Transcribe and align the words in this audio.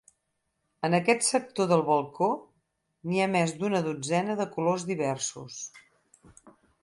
En 0.87 0.93
aquest 0.99 1.25
sector 1.25 1.67
del 1.71 1.83
balcó 1.89 2.29
n'hi 3.11 3.21
ha 3.25 3.29
més 3.35 3.53
d'una 3.61 3.83
dotzena 3.89 4.37
de 4.41 4.47
colors 4.57 4.87
diversos. 4.95 5.61